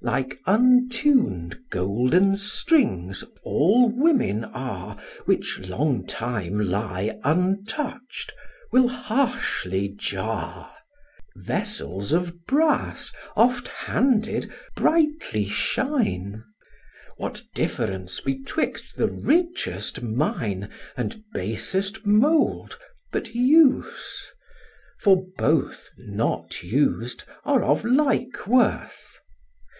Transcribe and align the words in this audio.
Like 0.00 0.38
untun'd 0.46 1.58
golden 1.70 2.36
strings 2.36 3.24
all 3.42 3.88
women 3.90 4.44
are, 4.44 4.96
Which 5.24 5.58
long 5.58 6.06
time 6.06 6.60
lie 6.60 7.18
untouch'd, 7.24 8.32
will 8.70 8.86
harshly 8.86 9.88
jar. 9.88 10.72
Vessels 11.34 12.12
of 12.12 12.46
brass, 12.46 13.10
oft 13.34 13.66
handed, 13.66 14.54
brightly 14.76 15.48
shine: 15.48 16.44
What 17.16 17.42
difference 17.52 18.20
betwixt 18.20 18.96
the 18.98 19.08
richest 19.08 20.00
mine 20.00 20.70
And 20.96 21.24
basest 21.34 22.06
mould, 22.06 22.78
but 23.10 23.34
use? 23.34 24.30
for 25.00 25.24
both, 25.36 25.88
not 25.98 26.58
us'd, 26.62 27.24
Are 27.44 27.64
of 27.64 27.84
like 27.84 28.46
worth. 28.46 29.18